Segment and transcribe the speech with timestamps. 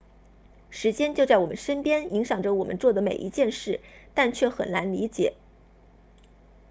[0.71, 3.81] 时间就在我们身边影响着我们做的每一件事
[4.15, 5.35] 但却很难理解